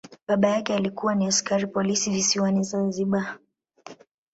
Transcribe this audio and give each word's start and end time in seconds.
Baba 0.27 0.47
yake 0.49 0.73
alikuwa 0.75 1.15
ni 1.15 1.27
askari 1.27 1.67
polisi 1.67 2.09
visiwani 2.09 2.63
Zanzibar. 2.63 3.37